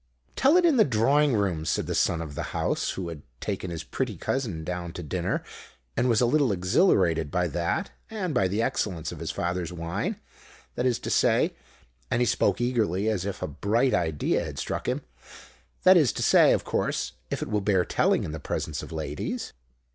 "Tell 0.35 0.57
it 0.57 0.65
in 0.65 0.77
the 0.77 0.83
drawing 0.83 1.33
room," 1.35 1.63
said 1.63 1.85
the 1.85 1.93
Son 1.93 2.23
of 2.23 2.33
the 2.33 2.41
House, 2.57 2.89
who 2.93 3.09
had 3.09 3.21
taken 3.39 3.69
his 3.69 3.83
pretty 3.83 4.17
cousin 4.17 4.63
down 4.63 4.93
to 4.93 5.03
dinner, 5.03 5.43
and 5.95 6.09
was 6.09 6.21
a 6.21 6.25
little 6.25 6.51
exhilarated 6.51 7.29
by 7.29 7.47
that 7.49 7.91
and 8.09 8.33
by 8.33 8.47
the 8.47 8.63
excellence 8.63 9.11
of 9.11 9.19
his 9.19 9.29
father's 9.29 9.71
wine; 9.71 10.19
"that 10.73 10.87
is 10.87 10.97
to 10.97 11.11
say," 11.11 11.55
and 12.09 12.19
he 12.19 12.25
spoke 12.25 12.59
eagerly, 12.59 13.09
as 13.09 13.25
if 13.25 13.43
a 13.43 13.47
bright 13.47 13.93
idea 13.93 14.43
had 14.43 14.57
struck 14.57 14.87
him, 14.87 15.03
"that 15.83 15.97
is 15.97 16.11
to 16.13 16.23
say, 16.23 16.51
of 16.51 16.63
course, 16.63 17.11
if 17.29 17.43
it 17.43 17.47
will 17.47 17.61
bear 17.61 17.85
telling 17.85 18.23
in 18.23 18.31
the 18.31 18.39
presence 18.39 18.81
of 18.81 18.91
ladies." 18.91 19.53